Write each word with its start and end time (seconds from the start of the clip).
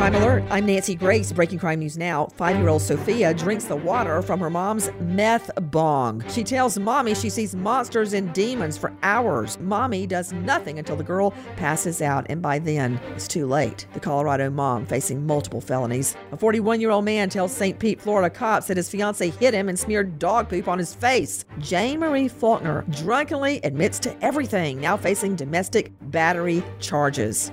Crime 0.00 0.14
Alert. 0.14 0.44
I'm 0.48 0.64
Nancy 0.64 0.94
Grace. 0.94 1.30
Breaking 1.30 1.58
crime 1.58 1.80
news 1.80 1.98
now. 1.98 2.28
Five 2.28 2.56
year 2.56 2.70
old 2.70 2.80
Sophia 2.80 3.34
drinks 3.34 3.66
the 3.66 3.76
water 3.76 4.22
from 4.22 4.40
her 4.40 4.48
mom's 4.48 4.88
meth 4.98 5.50
bong. 5.70 6.24
She 6.30 6.42
tells 6.42 6.78
mommy 6.78 7.14
she 7.14 7.28
sees 7.28 7.54
monsters 7.54 8.14
and 8.14 8.32
demons 8.32 8.78
for 8.78 8.94
hours. 9.02 9.58
Mommy 9.60 10.06
does 10.06 10.32
nothing 10.32 10.78
until 10.78 10.96
the 10.96 11.04
girl 11.04 11.34
passes 11.56 12.00
out, 12.00 12.24
and 12.30 12.40
by 12.40 12.58
then, 12.58 12.98
it's 13.14 13.28
too 13.28 13.46
late. 13.46 13.86
The 13.92 14.00
Colorado 14.00 14.48
mom 14.48 14.86
facing 14.86 15.26
multiple 15.26 15.60
felonies. 15.60 16.16
A 16.32 16.36
41 16.38 16.80
year 16.80 16.92
old 16.92 17.04
man 17.04 17.28
tells 17.28 17.52
St. 17.52 17.78
Pete, 17.78 18.00
Florida 18.00 18.30
cops 18.30 18.68
that 18.68 18.78
his 18.78 18.88
fiance 18.88 19.28
hit 19.28 19.52
him 19.52 19.68
and 19.68 19.78
smeared 19.78 20.18
dog 20.18 20.48
poop 20.48 20.66
on 20.66 20.78
his 20.78 20.94
face. 20.94 21.44
Jane 21.58 22.00
Marie 22.00 22.26
Faulkner 22.28 22.86
drunkenly 22.88 23.60
admits 23.64 23.98
to 23.98 24.24
everything, 24.24 24.80
now 24.80 24.96
facing 24.96 25.36
domestic 25.36 25.92
battery 26.00 26.64
charges. 26.78 27.52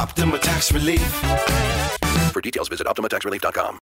Optima 0.00 0.38
Tax 0.38 0.72
Relief. 0.72 1.02
For 2.32 2.40
details, 2.40 2.68
visit 2.68 2.86
OptimaTaxRelief.com. 2.86 3.78